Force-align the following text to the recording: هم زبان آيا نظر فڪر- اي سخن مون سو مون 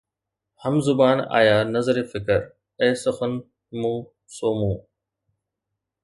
هم 0.63 0.75
زبان 0.87 1.17
آيا 1.39 1.57
نظر 1.75 1.97
فڪر- 2.11 2.51
اي 2.81 2.89
سخن 3.03 3.31
مون 3.79 3.97
سو 4.35 4.47
مون 4.59 4.75